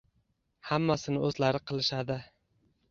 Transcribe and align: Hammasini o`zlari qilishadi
Hammasini 0.71 1.21
o`zlari 1.29 1.63
qilishadi 1.69 2.21